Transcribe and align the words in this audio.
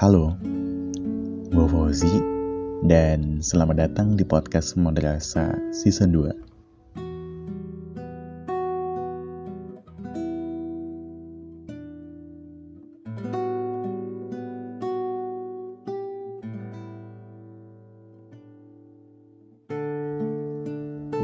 Halo, 0.00 0.32
gue 1.52 1.66
Fauzi 1.68 2.08
dan 2.88 3.44
selamat 3.44 3.84
datang 3.84 4.16
di 4.16 4.24
podcast 4.24 4.72
Madrasah 4.80 5.52
Season 5.76 6.08
2. 6.08 6.32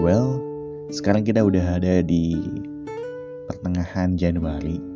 Well, 0.05 0.37
sekarang 0.93 1.25
kita 1.25 1.41
udah 1.41 1.81
ada 1.81 2.05
di 2.05 2.37
pertengahan 3.49 4.21
Januari 4.21 4.96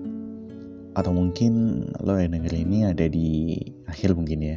atau 0.95 1.15
mungkin 1.15 1.85
lo 2.03 2.19
yang 2.19 2.35
denger 2.35 2.55
ini 2.67 2.79
ada 2.91 3.07
di 3.07 3.55
akhir 3.87 4.19
mungkin 4.19 4.41
ya. 4.43 4.57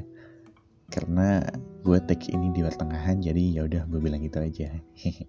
Karena 0.89 1.41
gue 1.81 1.97
tag 2.05 2.21
ini 2.29 2.53
di 2.53 2.61
pertengahan 2.61 3.21
jadi 3.21 3.43
ya 3.59 3.61
udah 3.65 3.81
gue 3.89 3.99
bilang 4.01 4.21
gitu 4.21 4.41
aja. 4.41 4.69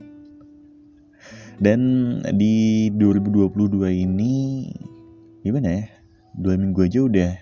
Dan 1.64 1.80
di 2.36 2.88
2022 2.92 4.04
ini 4.04 4.32
gimana 5.40 5.68
ya? 5.80 5.84
Dua 6.34 6.54
minggu 6.58 6.80
aja 6.84 7.00
udah 7.06 7.32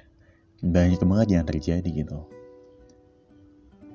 banyak 0.62 1.00
banget 1.02 1.28
yang 1.34 1.46
terjadi 1.48 1.90
gitu. 1.90 2.18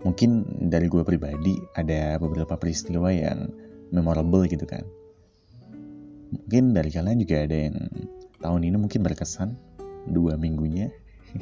Mungkin 0.03 0.29
dari 0.71 0.87
gue 0.91 1.03
pribadi 1.03 1.59
ada 1.75 2.19
beberapa 2.19 2.55
peristiwa 2.59 3.11
yang 3.11 3.51
memorable 3.91 4.43
gitu 4.47 4.67
kan. 4.67 4.83
Mungkin 6.27 6.75
dari 6.75 6.91
kalian 6.91 7.19
juga 7.23 7.47
ada 7.47 7.57
yang 7.71 7.75
tahun 8.41 8.61
ini 8.67 8.77
mungkin 8.77 9.01
berkesan 9.03 9.57
dua 10.09 10.39
minggunya. 10.39 10.91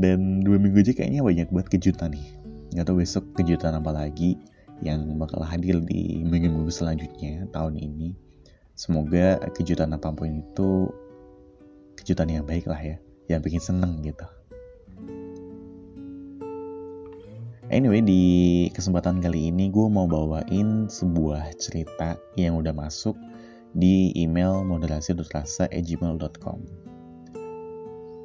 Dan 0.00 0.42
dua 0.46 0.56
minggu 0.62 0.82
aja 0.82 0.92
kayaknya 0.94 1.22
banyak 1.26 1.48
buat 1.50 1.66
kejutan 1.66 2.14
nih. 2.14 2.26
Nggak 2.74 2.86
tahu 2.86 3.02
besok 3.02 3.24
kejutan 3.34 3.74
apa 3.78 3.90
lagi 3.94 4.38
yang 4.84 5.16
bakal 5.16 5.40
hadir 5.40 5.80
di 5.80 6.20
minggu-minggu 6.22 6.68
selanjutnya 6.68 7.48
tahun 7.50 7.80
ini. 7.80 8.12
Semoga 8.76 9.40
kejutan 9.56 9.96
apa 9.96 10.12
pun 10.12 10.44
itu 10.44 10.92
kejutan 11.96 12.28
yang 12.28 12.44
baik 12.44 12.68
lah 12.68 12.78
ya 12.78 12.96
yang 13.26 13.40
bikin 13.42 13.62
seneng 13.62 14.04
gitu. 14.04 14.26
Anyway, 17.66 17.98
di 17.98 18.22
kesempatan 18.70 19.18
kali 19.18 19.50
ini 19.50 19.74
gue 19.74 19.90
mau 19.90 20.06
bawain 20.06 20.86
sebuah 20.86 21.50
cerita 21.58 22.14
yang 22.38 22.54
udah 22.62 22.70
masuk 22.70 23.18
di 23.76 24.08
email 24.16 24.64
moderasi.rasa@gmail.com. 24.64 26.58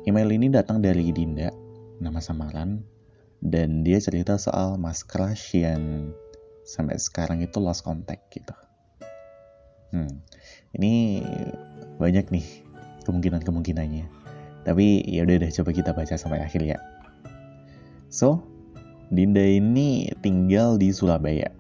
Email 0.08 0.30
ini 0.32 0.48
datang 0.48 0.80
dari 0.80 1.12
Dinda, 1.12 1.52
nama 2.00 2.24
samaran, 2.24 2.80
dan 3.44 3.84
dia 3.84 4.00
cerita 4.00 4.40
soal 4.40 4.80
mas 4.80 5.04
crush 5.04 5.60
yang 5.60 6.16
sampai 6.64 6.96
sekarang 6.96 7.44
itu 7.44 7.60
lost 7.60 7.84
contact 7.84 8.32
gitu. 8.32 8.56
Hmm, 9.92 10.24
ini 10.80 11.20
banyak 12.00 12.32
nih 12.32 12.48
kemungkinan-kemungkinannya. 13.04 14.08
Tapi 14.64 15.04
ya 15.04 15.28
udah 15.28 15.36
deh 15.36 15.52
coba 15.52 15.70
kita 15.76 15.92
baca 15.92 16.16
sampai 16.16 16.40
akhir 16.40 16.64
ya. 16.64 16.80
So, 18.08 18.48
Dinda 19.12 19.44
ini 19.44 20.16
tinggal 20.24 20.80
di 20.80 20.96
Surabaya, 20.96 21.52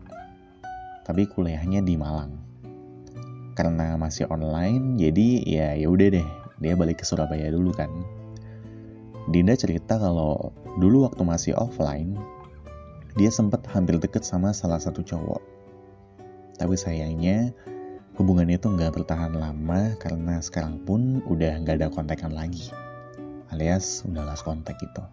tapi 1.03 1.28
kuliahnya 1.28 1.84
di 1.84 2.00
Malang 2.00 2.50
karena 3.62 3.94
masih 3.94 4.26
online 4.34 4.98
jadi 4.98 5.28
ya 5.45 5.67
ya 5.78 5.86
udah 5.86 6.17
deh 6.17 6.28
dia 6.58 6.73
balik 6.73 6.98
ke 6.98 7.06
Surabaya 7.06 7.54
dulu 7.54 7.70
kan. 7.70 7.94
Dinda 9.30 9.53
cerita 9.53 10.02
kalau 10.02 10.50
dulu 10.81 11.06
waktu 11.06 11.22
masih 11.22 11.53
offline 11.53 12.18
dia 13.13 13.30
sempat 13.30 13.62
hampir 13.69 14.02
deket 14.02 14.25
sama 14.25 14.50
salah 14.50 14.81
satu 14.81 15.06
cowok. 15.06 15.46
Tapi 16.58 16.74
sayangnya 16.74 17.53
hubungannya 18.18 18.58
itu 18.58 18.66
nggak 18.66 18.97
bertahan 18.97 19.38
lama 19.38 19.94
karena 20.02 20.41
sekarang 20.41 20.81
pun 20.81 21.22
udah 21.30 21.62
nggak 21.62 21.85
ada 21.85 21.94
kontekan 21.94 22.34
lagi 22.34 22.74
alias 23.53 24.02
udah 24.09 24.25
last 24.25 24.41
kontak 24.41 24.80
gitu. 24.81 25.06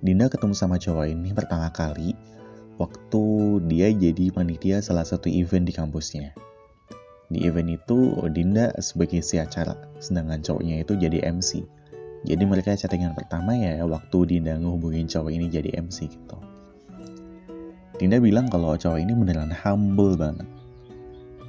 Dinda 0.00 0.32
ketemu 0.32 0.56
sama 0.56 0.80
cowok 0.80 1.04
ini 1.04 1.36
pertama 1.36 1.68
kali 1.68 2.33
waktu 2.78 3.22
dia 3.70 3.88
jadi 3.94 4.34
panitia 4.34 4.82
salah 4.82 5.06
satu 5.06 5.30
event 5.30 5.66
di 5.66 5.74
kampusnya. 5.74 6.34
Di 7.30 7.46
event 7.48 7.70
itu, 7.72 8.14
Dinda 8.30 8.74
sebagai 8.78 9.24
si 9.24 9.40
acara, 9.40 9.74
sedangkan 9.98 10.44
cowoknya 10.44 10.84
itu 10.84 10.92
jadi 10.98 11.24
MC. 11.32 11.64
Jadi 12.24 12.44
mereka 12.48 12.72
chattingan 12.72 13.12
pertama 13.12 13.52
ya 13.52 13.84
waktu 13.84 14.36
Dinda 14.36 14.56
ngehubungin 14.56 15.08
cowok 15.08 15.30
ini 15.32 15.46
jadi 15.52 15.76
MC 15.76 16.08
gitu. 16.08 16.38
Dinda 18.00 18.18
bilang 18.18 18.50
kalau 18.50 18.74
cowok 18.74 18.98
ini 18.98 19.12
beneran 19.14 19.52
humble 19.52 20.16
banget. 20.16 20.48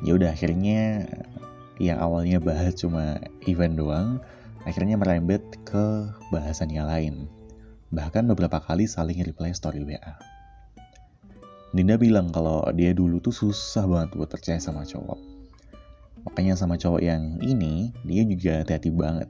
Ya 0.04 0.14
udah 0.20 0.30
akhirnya 0.36 1.10
yang 1.82 2.00
awalnya 2.00 2.40
bahas 2.40 2.76
cuma 2.78 3.20
event 3.48 3.76
doang, 3.76 4.22
akhirnya 4.64 4.96
merembet 4.96 5.44
ke 5.64 6.12
bahasan 6.30 6.72
yang 6.72 6.88
lain. 6.88 7.28
Bahkan 7.92 8.28
beberapa 8.32 8.60
kali 8.60 8.88
saling 8.88 9.24
reply 9.24 9.56
story 9.56 9.84
WA. 9.84 10.35
Dinda 11.76 12.00
bilang 12.00 12.32
kalau 12.32 12.64
dia 12.72 12.96
dulu 12.96 13.20
tuh 13.20 13.36
susah 13.36 13.84
banget 13.84 14.16
buat 14.16 14.32
percaya 14.32 14.56
sama 14.64 14.88
cowok. 14.88 15.20
Makanya 16.24 16.56
sama 16.56 16.80
cowok 16.80 17.04
yang 17.04 17.36
ini, 17.44 17.92
dia 18.08 18.24
juga 18.24 18.64
hati-hati 18.64 18.96
banget. 18.96 19.28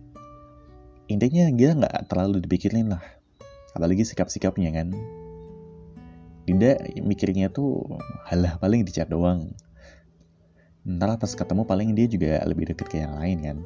Intinya 1.09 1.49
dia 1.49 1.73
nggak 1.73 2.05
terlalu 2.05 2.45
dipikirin 2.45 2.93
lah. 2.93 3.01
Apalagi 3.73 4.05
sikap-sikapnya 4.05 4.69
kan. 4.77 4.93
Dinda 6.45 6.77
mikirnya 7.01 7.49
tuh 7.49 7.81
halah 8.29 8.61
paling 8.61 8.85
dicat 8.85 9.09
doang. 9.09 9.49
Ntar 10.85 11.17
pas 11.17 11.33
ketemu 11.33 11.65
paling 11.65 11.97
dia 11.97 12.05
juga 12.05 12.45
lebih 12.45 12.69
deket 12.69 12.85
ke 12.93 13.01
yang 13.01 13.17
lain 13.17 13.37
kan. 13.41 13.57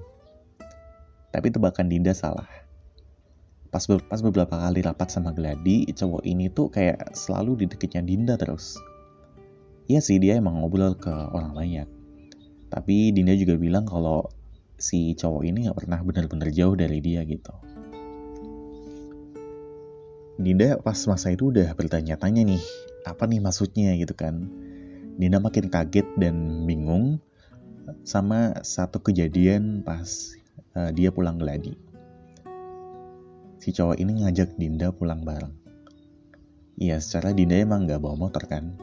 Tapi 1.36 1.52
tebakan 1.52 1.92
Dinda 1.92 2.16
salah 2.16 2.48
pas 3.70 3.86
pas 3.86 4.22
beberapa 4.22 4.56
kali 4.58 4.82
rapat 4.82 5.14
sama 5.14 5.34
Gladi 5.34 5.90
cowok 5.94 6.26
ini 6.26 6.50
tuh 6.50 6.74
kayak 6.74 7.14
selalu 7.14 7.64
di 7.64 7.66
deketnya 7.70 8.02
Dinda 8.02 8.36
terus. 8.38 8.78
Iya 9.90 10.02
sih 10.02 10.22
dia 10.22 10.38
emang 10.38 10.62
ngobrol 10.62 10.94
ke 10.98 11.10
orang 11.10 11.54
banyak 11.54 12.00
tapi 12.70 13.10
Dinda 13.10 13.34
juga 13.34 13.58
bilang 13.58 13.84
kalau 13.90 14.30
si 14.78 15.18
cowok 15.18 15.42
ini 15.44 15.68
nggak 15.68 15.78
pernah 15.84 16.00
benar-benar 16.06 16.50
jauh 16.54 16.78
dari 16.78 17.02
dia 17.02 17.26
gitu. 17.26 17.52
Dinda 20.40 20.80
pas 20.80 20.96
masa 21.10 21.36
itu 21.36 21.52
udah 21.52 21.76
bertanya-tanya 21.76 22.48
nih 22.48 22.64
apa 23.04 23.28
nih 23.28 23.42
maksudnya? 23.44 23.98
gitu 23.98 24.16
kan. 24.16 24.48
Dinda 25.20 25.42
makin 25.42 25.68
kaget 25.68 26.08
dan 26.16 26.64
bingung 26.64 27.20
sama 28.06 28.56
satu 28.62 29.02
kejadian 29.02 29.82
pas 29.82 30.38
uh, 30.78 30.94
dia 30.94 31.10
pulang 31.10 31.42
geladi 31.42 31.89
si 33.70 33.78
cowok 33.78 34.02
ini 34.02 34.26
ngajak 34.26 34.58
Dinda 34.58 34.90
pulang 34.90 35.22
bareng. 35.22 35.54
Iya, 36.82 36.98
secara 36.98 37.38
Dinda 37.38 37.54
emang 37.54 37.86
nggak 37.86 38.02
bawa 38.02 38.18
motor 38.18 38.50
kan. 38.50 38.74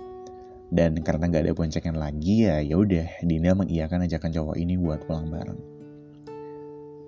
Dan 0.70 1.02
karena 1.02 1.26
nggak 1.26 1.42
ada 1.42 1.58
boncengan 1.58 1.98
lagi 1.98 2.46
ya, 2.46 2.62
ya 2.62 2.78
udah 2.78 3.18
Dinda 3.26 3.58
mengiyakan 3.58 4.06
ajakan 4.06 4.30
cowok 4.30 4.54
ini 4.54 4.78
buat 4.78 5.02
pulang 5.10 5.26
bareng. 5.26 5.58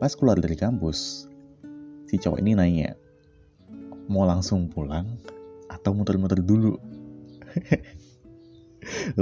Pas 0.02 0.10
keluar 0.10 0.42
dari 0.42 0.58
kampus, 0.58 1.30
si 2.10 2.18
cowok 2.18 2.42
ini 2.42 2.58
nanya, 2.58 2.98
mau 4.10 4.26
langsung 4.26 4.66
pulang 4.66 5.14
atau 5.70 5.94
muter-muter 5.94 6.42
dulu? 6.42 6.74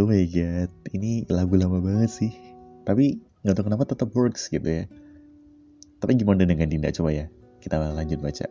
oh 0.01 0.09
my 0.09 0.25
god, 0.33 0.73
ini 0.97 1.29
lagu 1.29 1.61
lama 1.61 1.85
banget 1.85 2.09
sih. 2.09 2.33
Tapi 2.89 3.21
nggak 3.45 3.53
tahu 3.53 3.69
kenapa 3.69 3.85
tetap 3.85 4.09
works 4.17 4.49
gitu 4.49 4.65
ya. 4.65 4.89
Tapi 6.01 6.17
gimana 6.17 6.49
dengan 6.49 6.73
Dinda 6.73 6.89
coba 6.89 7.13
ya? 7.13 7.29
Kita 7.67 7.83
lanjut 7.83 8.23
baca. 8.23 8.47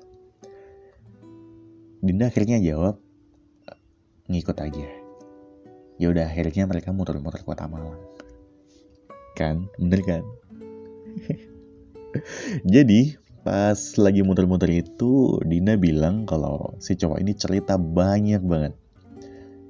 Dinda 2.03 2.27
akhirnya 2.27 2.59
jawab, 2.59 2.99
ngikut 4.27 4.59
aja. 4.59 4.87
Ya 5.95 6.11
udah 6.11 6.27
akhirnya 6.27 6.67
mereka 6.67 6.91
muter-muter 6.91 7.39
kota 7.47 7.63
Malang. 7.71 7.95
Kan, 9.39 9.71
bener 9.79 10.03
kan? 10.03 10.23
Jadi 12.75 13.15
pas 13.47 13.79
lagi 13.95 14.19
muter-muter 14.19 14.83
itu 14.83 15.39
Dina 15.47 15.79
bilang 15.79 16.27
kalau 16.27 16.75
si 16.83 16.99
cowok 16.99 17.23
ini 17.23 17.39
cerita 17.39 17.79
banyak 17.79 18.43
banget. 18.43 18.75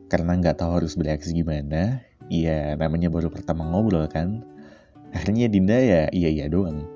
Karena 0.10 0.42
nggak 0.42 0.58
tahu 0.58 0.82
harus 0.82 0.98
bereaksi 0.98 1.38
gimana, 1.38 2.02
ya 2.34 2.74
namanya 2.82 3.14
baru 3.14 3.30
pertama 3.30 3.62
ngobrol 3.62 4.10
kan. 4.10 4.42
Akhirnya 5.14 5.46
Dinda 5.54 5.78
ya 5.78 6.10
iya 6.10 6.34
iya 6.34 6.50
doang 6.50 6.95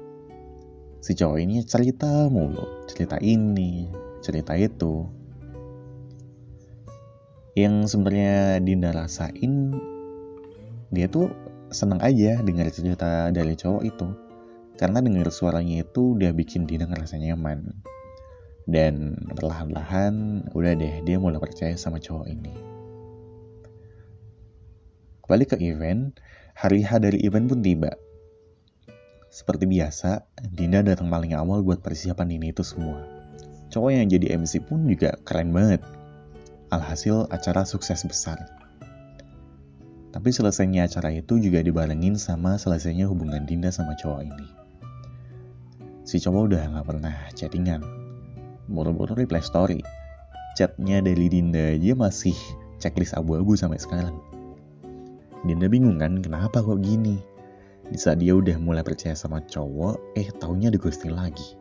si 1.00 1.16
cowok 1.16 1.38
ini 1.40 1.64
cerita 1.64 2.28
mulu 2.28 2.88
cerita 2.88 3.18
ini 3.24 3.88
cerita 4.20 4.54
itu 4.60 5.08
yang 7.56 7.88
sebenarnya 7.88 8.64
Dinda 8.64 8.92
rasain 8.92 9.76
dia 10.90 11.06
tuh 11.08 11.30
seneng 11.70 12.02
aja 12.02 12.42
dengar 12.42 12.70
cerita 12.74 13.30
dari 13.30 13.54
cowok 13.54 13.84
itu 13.86 14.08
Karena 14.80 15.04
dengar 15.04 15.28
suaranya 15.28 15.84
itu 15.84 16.16
udah 16.16 16.32
bikin 16.32 16.64
Dina 16.64 16.88
ngerasa 16.88 17.20
nyaman. 17.20 17.84
Dan 18.64 19.12
perlahan-lahan 19.36 20.48
udah 20.56 20.72
deh 20.72 21.04
dia 21.04 21.20
mulai 21.20 21.36
percaya 21.36 21.76
sama 21.76 22.00
cowok 22.00 22.32
ini. 22.32 22.56
Balik 25.28 25.52
ke 25.52 25.58
event, 25.68 26.16
hari 26.56 26.88
H 26.88 26.96
dari 27.04 27.20
event 27.28 27.52
pun 27.52 27.60
tiba. 27.60 27.92
Seperti 29.30 29.70
biasa, 29.70 30.26
Dinda 30.42 30.82
datang 30.82 31.14
paling 31.14 31.38
awal 31.38 31.62
buat 31.62 31.86
persiapan 31.86 32.34
ini 32.34 32.50
itu 32.50 32.66
semua. 32.66 33.06
Cowok 33.70 33.92
yang 33.94 34.10
jadi 34.10 34.34
MC 34.42 34.66
pun 34.66 34.90
juga 34.90 35.14
keren 35.22 35.54
banget. 35.54 35.86
Alhasil 36.74 37.30
acara 37.30 37.62
sukses 37.62 38.02
besar. 38.10 38.42
Tapi 40.10 40.30
selesainya 40.34 40.90
acara 40.90 41.14
itu 41.14 41.38
juga 41.38 41.62
dibarengin 41.62 42.18
sama 42.18 42.58
selesainya 42.58 43.06
hubungan 43.06 43.46
Dinda 43.46 43.70
sama 43.70 43.94
cowok 43.94 44.22
ini. 44.26 44.48
Si 46.10 46.18
cowok 46.18 46.50
udah 46.50 46.62
gak 46.74 46.88
pernah 46.90 47.14
chattingan. 47.38 47.86
Buru-buru 48.66 49.14
reply 49.14 49.46
story. 49.46 49.86
Chatnya 50.58 51.06
dari 51.06 51.30
Dinda 51.30 51.78
aja 51.78 51.94
masih 51.94 52.34
checklist 52.82 53.14
abu-abu 53.14 53.54
sampai 53.54 53.78
sekarang. 53.78 54.18
Dinda 55.46 55.70
bingung 55.70 56.02
kan 56.02 56.18
kenapa 56.18 56.66
kok 56.66 56.82
gini. 56.82 57.22
Di 57.90 57.98
saat 57.98 58.22
dia 58.22 58.38
udah 58.38 58.54
mulai 58.62 58.86
percaya 58.86 59.18
sama 59.18 59.42
cowok, 59.42 60.14
eh 60.14 60.30
taunya 60.38 60.70
digosting 60.70 61.18
lagi. 61.18 61.58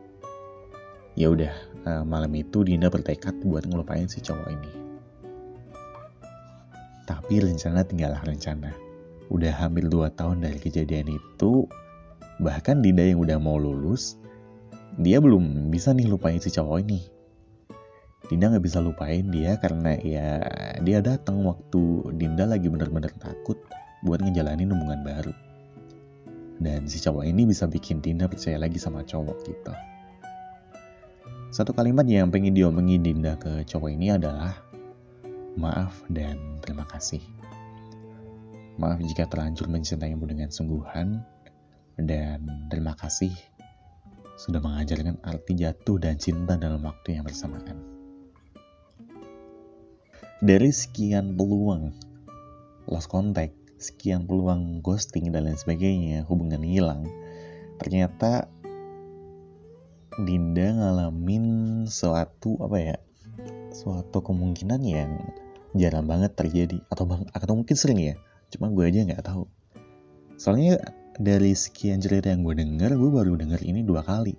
Ya 1.17 1.33
udah, 1.33 1.49
uh, 1.89 2.03
malam 2.05 2.29
itu 2.37 2.61
Dinda 2.61 2.85
bertekad 2.85 3.41
buat 3.41 3.65
ngelupain 3.65 4.05
si 4.05 4.21
cowok 4.21 4.49
ini. 4.53 4.71
Tapi 7.09 7.41
rencana 7.41 7.81
tinggallah 7.81 8.21
rencana. 8.21 8.69
Udah 9.33 9.49
hampir 9.57 9.89
2 9.89 10.05
tahun 10.13 10.45
dari 10.45 10.61
kejadian 10.61 11.17
itu, 11.17 11.65
bahkan 12.37 12.85
Dinda 12.85 13.01
yang 13.01 13.25
udah 13.25 13.41
mau 13.41 13.57
lulus, 13.57 14.13
dia 15.01 15.17
belum 15.17 15.73
bisa 15.73 15.97
nih 15.97 16.05
lupain 16.05 16.37
si 16.37 16.53
cowok 16.53 16.77
ini. 16.85 17.01
Dinda 18.29 18.53
nggak 18.53 18.65
bisa 18.69 18.77
lupain 18.77 19.25
dia 19.33 19.57
karena 19.57 19.97
ya 20.05 20.45
dia 20.85 21.01
datang 21.01 21.41
waktu 21.41 22.13
Dinda 22.21 22.45
lagi 22.45 22.69
bener-bener 22.69 23.09
takut 23.17 23.57
buat 24.05 24.21
ngejalanin 24.21 24.69
hubungan 24.69 25.01
baru. 25.01 25.48
Dan 26.59 26.91
si 26.91 26.99
cowok 26.99 27.23
ini 27.23 27.47
bisa 27.47 27.71
bikin 27.71 28.03
Dinda 28.03 28.27
percaya 28.27 28.59
lagi 28.59 28.75
sama 28.75 29.07
cowok 29.07 29.37
gitu. 29.47 29.73
Satu 31.49 31.71
kalimat 31.73 32.05
yang 32.05 32.29
pengen 32.29 32.53
diomongin 32.53 33.01
Dinda 33.01 33.39
ke 33.39 33.63
cowok 33.63 33.89
ini 33.89 34.11
adalah 34.11 34.53
maaf 35.55 36.03
dan 36.11 36.59
terima 36.59 36.83
kasih. 36.85 37.23
Maaf 38.75 38.99
jika 38.99 39.25
terlanjur 39.25 39.71
mencintaimu 39.71 40.23
dengan 40.27 40.51
sungguhan 40.51 41.23
dan 41.99 42.67
terima 42.71 42.95
kasih 42.95 43.31
sudah 44.39 44.63
mengajarkan 44.63 45.19
arti 45.19 45.51
jatuh 45.51 45.99
dan 45.99 46.15
cinta 46.15 46.55
dalam 46.55 46.79
waktu 46.83 47.19
yang 47.19 47.27
bersamaan. 47.27 47.75
Dari 50.39 50.71
sekian 50.71 51.35
peluang 51.35 51.91
lost 52.87 53.11
contact, 53.11 53.51
sekian 53.79 54.27
peluang 54.27 54.83
ghosting 54.83 55.31
dan 55.31 55.47
lain 55.47 55.55
sebagainya, 55.55 56.27
hubungan 56.27 56.61
hilang, 56.61 57.07
ternyata 57.79 58.51
Dinda 60.19 60.75
ngalamin 60.75 61.87
suatu 61.87 62.59
apa 62.59 62.75
ya 62.75 62.95
suatu 63.71 64.19
kemungkinan 64.19 64.83
yang 64.83 65.15
jarang 65.71 66.11
banget 66.11 66.35
terjadi. 66.35 66.83
Atau 66.91 67.07
bang 67.07 67.23
atau 67.31 67.55
mungkin 67.55 67.75
sering 67.79 68.03
ya 68.03 68.15
cuma 68.51 68.67
gue 68.67 68.83
aja 68.83 69.07
nggak 69.07 69.23
tahu. 69.23 69.47
Soalnya 70.35 70.83
dari 71.15 71.55
sekian 71.55 72.03
cerita 72.03 72.35
yang 72.35 72.43
gue 72.43 72.51
denger 72.51 72.99
gue 72.99 73.09
baru 73.15 73.39
denger 73.39 73.63
ini 73.63 73.87
dua 73.87 74.03
kali. 74.03 74.35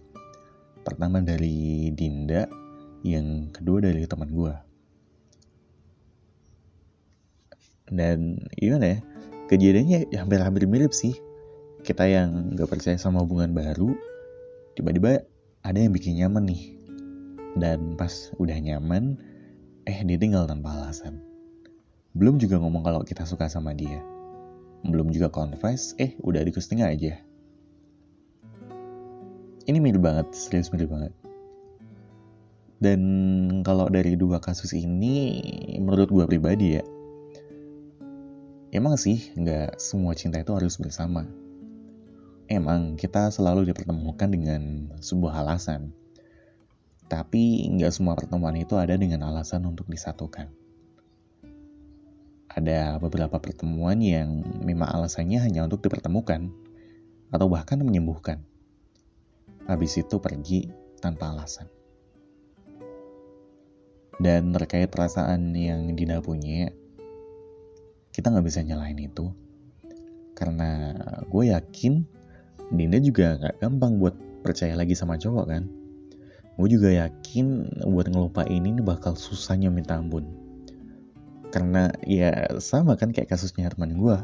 Pertama 0.84 1.25
dari 1.25 1.88
Dinda 1.96 2.44
yang 3.00 3.48
kedua 3.48 3.81
dari 3.81 4.04
teman 4.04 4.28
gue 4.37 4.52
dan 7.90 8.38
gimana 8.54 8.96
ya 8.96 8.98
kejadiannya 9.50 10.14
hampir-hampir 10.14 10.70
mirip 10.70 10.94
sih. 10.94 11.19
Kita 11.82 12.06
yang 12.06 12.55
nggak 12.55 12.70
percaya 12.70 12.94
sama 12.94 13.26
hubungan 13.26 13.50
baru 13.50 13.99
tiba-tiba 14.79 15.26
ada 15.67 15.79
yang 15.82 15.91
bikin 15.91 16.23
nyaman 16.23 16.47
nih. 16.47 16.62
Dan 17.58 17.99
pas 17.99 18.31
udah 18.38 18.55
nyaman 18.55 19.19
eh 19.91 20.06
ditinggal 20.06 20.47
tanpa 20.47 20.79
alasan. 20.79 21.19
Belum 22.14 22.38
juga 22.38 22.62
ngomong 22.62 22.87
kalau 22.87 23.02
kita 23.02 23.26
suka 23.26 23.50
sama 23.50 23.75
dia. 23.75 23.99
Belum 24.87 25.11
juga 25.11 25.35
confess 25.35 25.99
eh 25.99 26.14
udah 26.23 26.47
di 26.47 26.55
ghosting 26.55 26.87
aja. 26.87 27.19
Ini 29.67 29.79
mirip 29.82 29.99
banget 29.99 30.31
serius 30.31 30.70
mirip 30.70 30.94
banget. 30.94 31.11
Dan 32.81 33.02
kalau 33.67 33.91
dari 33.91 34.14
dua 34.14 34.38
kasus 34.38 34.73
ini 34.73 35.43
menurut 35.76 36.08
gue 36.08 36.25
pribadi 36.25 36.81
ya 36.81 36.85
emang 38.70 38.94
sih 38.99 39.34
nggak 39.37 39.78
semua 39.78 40.14
cinta 40.14 40.43
itu 40.43 40.55
harus 40.55 40.78
bersama 40.78 41.26
emang 42.50 42.99
kita 42.99 43.31
selalu 43.31 43.70
dipertemukan 43.70 44.26
dengan 44.26 44.90
sebuah 44.99 45.46
alasan. 45.46 45.94
Tapi 47.06 47.70
nggak 47.70 47.94
semua 47.94 48.19
pertemuan 48.19 48.58
itu 48.58 48.75
ada 48.75 48.99
dengan 48.99 49.31
alasan 49.31 49.62
untuk 49.70 49.87
disatukan. 49.87 50.50
Ada 52.50 52.99
beberapa 52.99 53.38
pertemuan 53.38 54.02
yang 54.02 54.43
memang 54.67 54.90
alasannya 54.90 55.38
hanya 55.38 55.70
untuk 55.70 55.87
dipertemukan, 55.87 56.50
atau 57.31 57.46
bahkan 57.46 57.78
menyembuhkan. 57.78 58.43
Habis 59.70 60.02
itu 60.02 60.19
pergi 60.19 60.66
tanpa 60.99 61.31
alasan. 61.31 61.70
Dan 64.19 64.50
terkait 64.50 64.90
perasaan 64.90 65.55
yang 65.55 65.94
Dina 65.94 66.19
punya, 66.19 66.75
kita 68.10 68.30
nggak 68.30 68.46
bisa 68.46 68.60
nyalain 68.62 68.98
itu. 68.98 69.30
Karena 70.34 70.94
gue 71.28 71.52
yakin 71.52 72.06
Dinda 72.70 73.02
juga 73.02 73.34
gak 73.34 73.58
gampang 73.58 73.98
buat 73.98 74.14
percaya 74.46 74.78
lagi 74.78 74.94
sama 74.94 75.18
cowok 75.18 75.46
kan. 75.50 75.66
Gue 76.54 76.68
juga 76.70 76.94
yakin 76.94 77.66
buat 77.90 78.06
ngelupain 78.06 78.62
ini 78.62 78.78
bakal 78.78 79.18
susahnya 79.18 79.74
minta 79.74 79.98
ampun. 79.98 80.30
Karena 81.50 81.90
ya 82.06 82.46
sama 82.62 82.94
kan 82.94 83.10
kayak 83.10 83.34
kasusnya 83.34 83.74
teman 83.74 83.98
gue. 83.98 84.16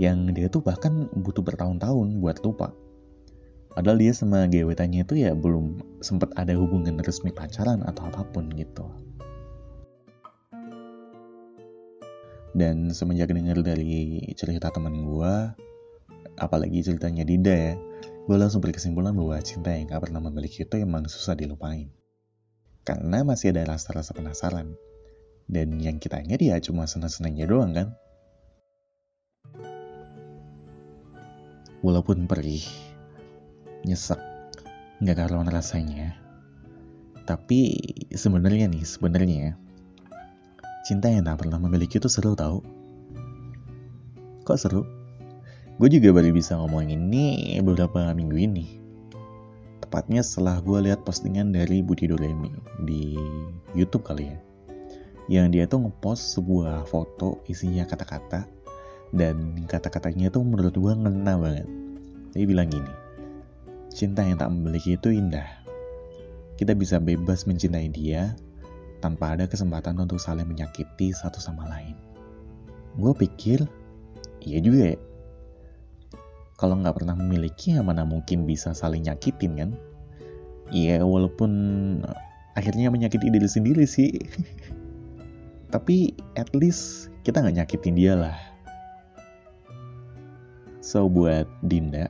Yang 0.00 0.18
dia 0.32 0.46
tuh 0.48 0.64
bahkan 0.64 1.12
butuh 1.12 1.44
bertahun-tahun 1.44 2.24
buat 2.24 2.40
lupa. 2.40 2.72
Padahal 3.74 4.00
dia 4.00 4.16
sama 4.16 4.48
gebetannya 4.48 5.04
itu 5.04 5.20
ya 5.20 5.36
belum 5.36 5.82
sempat 6.00 6.32
ada 6.40 6.56
hubungan 6.56 7.02
resmi 7.04 7.34
pacaran 7.34 7.84
atau 7.84 8.08
apa 8.08 8.22
pun 8.32 8.48
gitu. 8.54 8.86
Dan 12.54 12.94
semenjak 12.94 13.34
denger 13.34 13.66
dari 13.66 14.22
cerita 14.38 14.70
teman 14.70 14.94
gue, 14.94 15.34
apalagi 16.38 16.86
ceritanya 16.86 17.26
Dinda 17.26 17.50
ya, 17.50 17.74
gue 18.30 18.36
langsung 18.38 18.62
berkesimpulan 18.62 19.10
bahwa 19.10 19.34
cinta 19.42 19.74
yang 19.74 19.90
gak 19.90 20.06
pernah 20.06 20.22
memiliki 20.22 20.62
itu 20.62 20.78
emang 20.78 21.10
susah 21.10 21.34
dilupain. 21.34 21.90
Karena 22.86 23.26
masih 23.26 23.50
ada 23.50 23.74
rasa-rasa 23.74 24.14
penasaran. 24.14 24.78
Dan 25.50 25.82
yang 25.82 25.98
kita 25.98 26.22
ingat 26.22 26.40
ya 26.40 26.56
cuma 26.62 26.86
senang-senangnya 26.86 27.50
doang 27.50 27.74
kan. 27.74 27.88
Walaupun 31.82 32.24
perih, 32.30 32.64
nyesek, 33.84 34.16
nggak 35.04 35.16
karuan 35.20 35.50
rasanya. 35.50 36.16
Tapi 37.28 37.76
sebenarnya 38.08 38.72
nih, 38.72 38.84
sebenarnya 38.88 39.60
cinta 40.84 41.08
yang 41.08 41.24
tak 41.24 41.40
pernah 41.40 41.56
memiliki 41.56 41.96
itu 41.96 42.12
seru 42.12 42.36
tau. 42.36 42.60
Kok 44.44 44.58
seru? 44.60 44.84
Gue 45.80 45.88
juga 45.88 46.12
baru 46.12 46.28
bisa 46.28 46.60
ngomong 46.60 46.92
ini 46.92 47.56
beberapa 47.64 48.12
minggu 48.12 48.36
ini. 48.36 48.66
Tepatnya 49.80 50.20
setelah 50.20 50.60
gue 50.60 50.84
lihat 50.84 51.00
postingan 51.08 51.56
dari 51.56 51.80
Budi 51.80 52.04
Doremi 52.04 52.52
di 52.84 53.16
YouTube 53.72 54.04
kali 54.04 54.28
ya. 54.28 54.38
Yang 55.24 55.46
dia 55.56 55.64
tuh 55.64 55.88
ngepost 55.88 56.36
sebuah 56.36 56.84
foto 56.84 57.40
isinya 57.48 57.88
kata-kata 57.88 58.44
dan 59.16 59.64
kata-katanya 59.64 60.28
tuh 60.28 60.44
menurut 60.44 60.76
gue 60.76 60.92
ngena 60.92 61.40
banget. 61.40 61.66
Dia 62.36 62.44
bilang 62.44 62.68
gini, 62.68 62.92
cinta 63.88 64.20
yang 64.20 64.36
tak 64.36 64.52
memiliki 64.52 65.00
itu 65.00 65.08
indah. 65.16 65.48
Kita 66.60 66.76
bisa 66.76 67.00
bebas 67.00 67.48
mencintai 67.48 67.88
dia 67.88 68.36
tanpa 69.04 69.36
ada 69.36 69.44
kesempatan 69.44 70.00
untuk 70.00 70.16
saling 70.16 70.48
menyakiti 70.48 71.12
satu 71.12 71.36
sama 71.36 71.68
lain. 71.68 71.92
Gue 72.96 73.12
pikir, 73.12 73.68
iya 74.40 74.64
juga 74.64 74.96
ya, 74.96 74.98
kalau 76.56 76.80
nggak 76.80 76.96
pernah 76.96 77.12
memiliki 77.12 77.76
ya 77.76 77.84
mana 77.84 78.08
mungkin 78.08 78.48
bisa 78.48 78.72
saling 78.72 79.04
nyakitin 79.04 79.52
kan 79.58 79.70
Iya 80.72 81.04
walaupun 81.04 81.52
akhirnya 82.56 82.88
menyakiti 82.88 83.28
diri 83.28 83.44
sendiri 83.44 83.84
sih 83.84 84.16
tapi 85.74 86.16
at 86.40 86.48
least 86.56 87.12
kita 87.26 87.42
nggak 87.44 87.60
nyakitin 87.60 87.98
dia 87.98 88.14
lah 88.16 88.38
so 90.80 91.04
buat 91.10 91.44
Dinda 91.66 92.08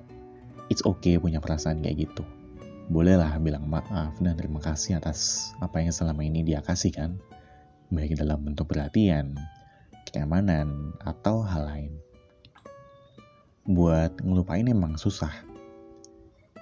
it's 0.68 0.84
okay 0.86 1.18
punya 1.18 1.42
perasaan 1.42 1.82
kayak 1.82 2.08
gitu. 2.08 2.22
Bolehlah 2.84 3.40
bilang 3.40 3.64
maaf 3.64 4.20
dan 4.20 4.36
terima 4.36 4.60
kasih 4.60 5.00
atas 5.00 5.50
apa 5.56 5.80
yang 5.80 5.88
selama 5.88 6.20
ini 6.20 6.44
dia 6.44 6.60
kasih 6.60 6.92
kan. 6.92 7.16
Baik 7.88 8.20
dalam 8.20 8.44
bentuk 8.44 8.68
perhatian, 8.68 9.40
kenyamanan, 10.04 10.92
atau 11.00 11.40
hal 11.40 11.64
lain. 11.64 11.92
Buat 13.64 14.20
ngelupain 14.20 14.68
emang 14.68 15.00
susah. 15.00 15.32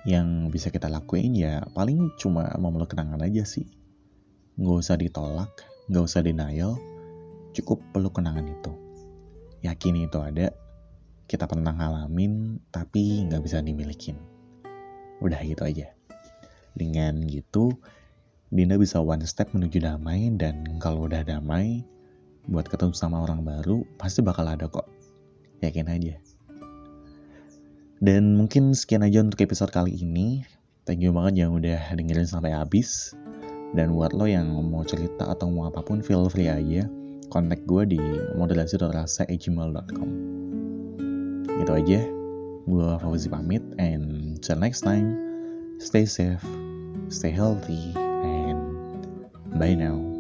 Yang 0.07 0.29
bisa 0.55 0.69
kita 0.71 0.87
lakuin 0.87 1.35
ya 1.35 1.67
paling 1.75 2.15
cuma 2.15 2.55
memeluk 2.55 2.95
kenangan 2.95 3.27
aja 3.27 3.43
sih. 3.43 3.67
Nggak 4.55 4.79
usah 4.79 4.97
ditolak, 5.03 5.51
nggak 5.91 6.07
usah 6.07 6.23
denial, 6.23 6.79
cukup 7.51 7.83
peluk 7.91 8.23
kenangan 8.23 8.47
itu. 8.47 8.73
Yakin 9.67 10.07
itu 10.07 10.19
ada, 10.23 10.55
kita 11.27 11.51
pernah 11.51 11.75
ngalamin, 11.75 12.63
tapi 12.71 13.27
nggak 13.27 13.43
bisa 13.43 13.59
dimilikin. 13.59 14.23
Udah 15.19 15.43
gitu 15.43 15.67
aja. 15.67 15.91
Dengan 16.73 17.25
gitu, 17.29 17.77
Dinda 18.53 18.77
bisa 18.77 19.01
one 19.01 19.25
step 19.25 19.57
menuju 19.57 19.81
damai, 19.81 20.29
dan 20.37 20.77
kalau 20.77 21.09
udah 21.09 21.25
damai, 21.25 21.89
buat 22.45 22.69
ketemu 22.69 22.93
sama 22.93 23.25
orang 23.25 23.41
baru, 23.41 23.81
pasti 23.97 24.21
bakal 24.21 24.45
ada 24.45 24.69
kok. 24.69 24.85
Yakin 25.65 25.89
aja. 25.89 26.21
Dan 28.03 28.35
mungkin 28.35 28.75
sekian 28.75 29.07
aja 29.07 29.23
untuk 29.23 29.41
episode 29.41 29.71
kali 29.71 29.95
ini. 29.95 30.43
Thank 30.83 31.07
you 31.07 31.15
banget 31.15 31.47
yang 31.47 31.55
udah 31.55 31.95
dengerin 31.95 32.27
sampai 32.27 32.51
habis. 32.53 33.15
Dan 33.73 33.97
buat 33.97 34.13
lo 34.13 34.29
yang 34.29 34.53
mau 34.69 34.85
cerita 34.85 35.33
atau 35.33 35.49
mau 35.49 35.71
apa 35.71 35.81
pun, 35.81 36.05
feel 36.05 36.29
free 36.29 36.51
aja. 36.51 36.85
Kontak 37.33 37.65
gue 37.65 37.97
di 37.97 38.01
modulasi.rasa.gmail.com 38.37 40.11
Gitu 41.57 41.73
aja. 41.73 42.01
Gue 42.69 42.89
Fauzi 43.01 43.33
pamit. 43.33 43.63
And 43.79 44.37
till 44.45 44.61
next 44.61 44.83
time, 44.85 45.17
stay 45.79 46.05
safe, 46.05 46.43
stay 47.13 47.31
healthy, 47.31 47.93
and 47.97 49.29
bye 49.59 49.75
now. 49.75 50.12